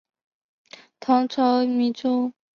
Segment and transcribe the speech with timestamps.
[0.99, 2.33] 唐朝羁縻州。